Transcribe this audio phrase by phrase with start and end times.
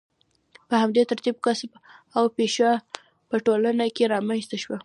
[0.67, 1.71] په همدې ترتیب کسب
[2.17, 2.69] او پیشه
[3.29, 4.77] په ټولنه کې رامنځته شوه.